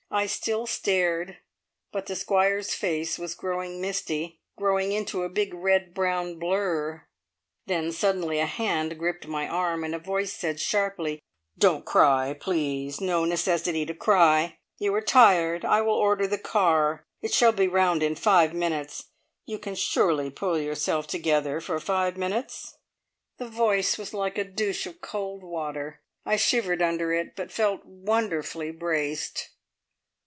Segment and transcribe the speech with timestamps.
[0.13, 1.37] I still stared,
[1.93, 7.07] but the Squire's face was growing misty, growing into a big, red brown blur.
[7.67, 11.21] Then suddenly a hand gripped my arm, and a voice said sharply:
[11.57, 12.99] "Don't cry, please!
[12.99, 14.57] No necessity to cry.
[14.77, 15.63] You are tired.
[15.63, 17.05] I will order the car.
[17.21, 19.11] It shall be round in five minutes.
[19.45, 22.75] You can surely pull yourself together for five minutes?"
[23.37, 26.01] The voice was like a douche of cold water.
[26.25, 29.47] I shivered under it, but felt wonderfully braced.